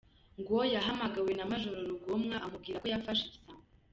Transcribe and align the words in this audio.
Ngo 0.39 0.57
yahamagawe 0.73 1.31
na 1.35 1.47
Major 1.49 1.75
Rugomwa 1.89 2.35
amubwira 2.45 2.81
ko 2.81 2.87
yafashe 2.93 3.23
igisambo. 3.25 3.63